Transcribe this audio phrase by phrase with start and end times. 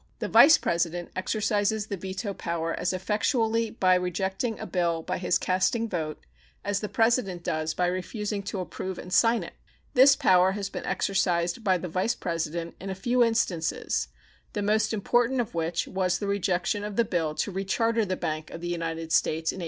[0.17, 5.37] The Vice President exercises the veto power as effectually by rejecting a bill by his
[5.37, 6.19] casting vote
[6.65, 9.53] as the President does by refusing to approve and sign it.
[9.93, 14.07] This power has been exercised by the Vice President in a few instances,
[14.53, 18.49] the most important of which was the rejection of the bill to recharter the Bank
[18.49, 19.59] of the United States in 1811.